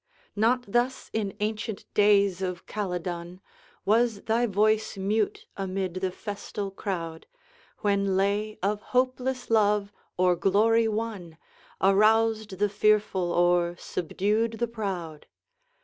Not 0.35 0.65
thus, 0.67 1.11
in 1.13 1.35
ancient 1.41 1.85
days 1.93 2.41
of 2.41 2.65
Caledon, 2.65 3.39
Was 3.85 4.21
thy 4.23 4.47
voice 4.47 4.97
mute 4.97 5.45
amid 5.55 5.93
the 5.93 6.09
festal 6.09 6.71
crowd, 6.71 7.27
When 7.81 8.17
lay 8.17 8.57
of 8.63 8.81
hopeless 8.81 9.51
love, 9.51 9.93
or 10.17 10.35
glory 10.35 10.87
won, 10.87 11.37
Aroused 11.79 12.57
the 12.57 12.67
fearful 12.67 13.31
or 13.31 13.75
subdued 13.77 14.53
the 14.53 14.67
proud. 14.67 15.27